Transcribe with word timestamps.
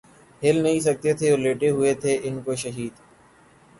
ہل 0.41 0.55
نہیں 0.63 0.79
سکتے 0.79 1.13
تھے 1.13 1.29
اور 1.31 1.39
لیٹے 1.39 1.69
ہوئے 1.69 1.93
تھے 2.01 2.17
انکو 2.23 2.55
شہید 2.63 2.93